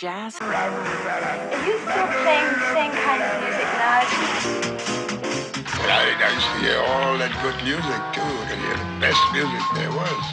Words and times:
jazz. 0.00 0.40
Are 0.40 0.48
you 1.66 1.76
still 1.78 2.08
playing 2.24 2.48
the 2.56 2.72
same 2.72 2.90
kind 3.04 3.20
of 3.20 3.36
music 3.44 3.68
now? 3.76 4.00
I, 5.76 6.16
I 6.16 6.32
used 6.32 6.48
to 6.48 6.58
hear 6.64 6.80
all 6.80 7.18
that 7.20 7.36
good 7.44 7.52
music 7.60 8.00
too. 8.16 8.24
I 8.24 8.48
could 8.48 8.64
hear 8.64 8.80
the 8.80 8.88
best 8.96 9.20
music 9.36 9.60
there 9.76 9.92
was. 9.92 10.24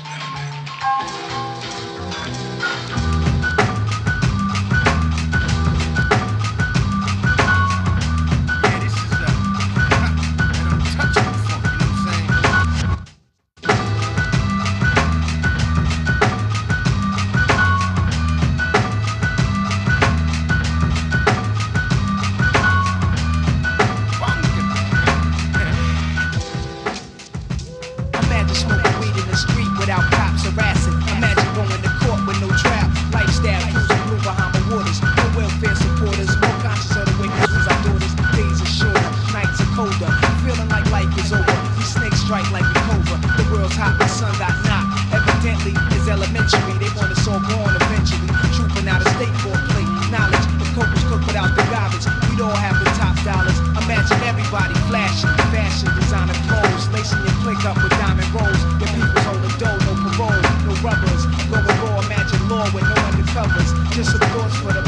Feeling 40.47 40.69
like 40.69 40.87
life 40.95 41.11
is 41.19 41.33
over. 41.33 41.43
These 41.75 41.91
snakes 41.91 42.23
strike 42.23 42.49
like 42.55 42.63
a 42.63 42.79
cobra. 42.87 43.19
The 43.35 43.43
world's 43.51 43.75
hot, 43.75 43.99
the 43.99 44.07
sun 44.07 44.31
got 44.39 44.55
knocked. 44.63 44.95
Evidently, 45.11 45.75
it's 45.91 46.07
elementary. 46.07 46.71
They 46.79 46.87
want 46.95 47.11
us 47.11 47.27
all 47.27 47.43
born 47.51 47.75
eventually. 47.75 48.31
Trooping 48.55 48.87
out 48.87 49.03
of 49.03 49.11
state 49.19 49.35
for 49.43 49.51
a 49.51 49.59
plate. 49.75 49.91
Knowledge, 50.07 50.47
coke 50.77 50.93
was 50.93 51.03
cooked 51.09 51.25
without 51.25 51.51
the 51.57 51.65
garbage, 51.73 52.05
we'd 52.29 52.39
all 52.39 52.53
have 52.53 52.77
the 52.77 52.87
top 52.95 53.17
dollars. 53.25 53.57
Imagine 53.81 54.21
everybody 54.29 54.71
flashing, 54.85 55.33
fashion, 55.49 55.89
designer 55.97 56.37
clothes, 56.45 56.85
lacing 56.93 57.19
your 57.25 57.35
click 57.41 57.59
up 57.65 57.75
with 57.81 57.91
diamond 57.97 58.29
rolls. 58.31 58.61
Your 58.77 58.87
people's 58.93 59.25
holding 59.25 59.55
dough, 59.59 59.75
no 59.83 59.93
parole, 59.99 60.41
no 60.63 60.71
rubbers. 60.85 61.27
Going 61.49 61.65
raw, 61.83 61.99
imagine 62.05 62.41
law 62.47 62.63
with 62.71 62.85
no 62.85 62.95
undercovers. 63.09 63.69
Just 63.91 64.15
some 64.15 64.23
thoughts 64.31 64.55
for 64.61 64.71
the 64.71 64.86